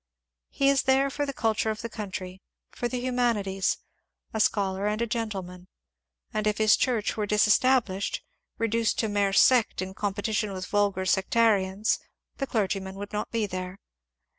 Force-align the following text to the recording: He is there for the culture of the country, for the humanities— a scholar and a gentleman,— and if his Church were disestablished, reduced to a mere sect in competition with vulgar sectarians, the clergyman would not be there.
He 0.49 0.67
is 0.69 0.81
there 0.89 1.11
for 1.11 1.27
the 1.27 1.31
culture 1.31 1.69
of 1.69 1.83
the 1.83 1.87
country, 1.87 2.41
for 2.71 2.87
the 2.87 2.99
humanities— 2.99 3.77
a 4.33 4.39
scholar 4.39 4.87
and 4.87 4.99
a 4.99 5.05
gentleman,— 5.05 5.67
and 6.33 6.47
if 6.47 6.57
his 6.57 6.75
Church 6.75 7.15
were 7.15 7.27
disestablished, 7.27 8.23
reduced 8.57 8.97
to 8.97 9.05
a 9.05 9.09
mere 9.09 9.31
sect 9.31 9.79
in 9.79 9.93
competition 9.93 10.53
with 10.53 10.65
vulgar 10.65 11.05
sectarians, 11.05 11.99
the 12.37 12.47
clergyman 12.47 12.95
would 12.95 13.13
not 13.13 13.29
be 13.29 13.45
there. 13.45 13.77